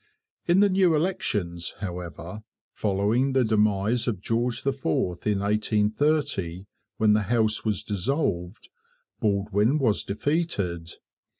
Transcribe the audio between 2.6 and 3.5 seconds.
following the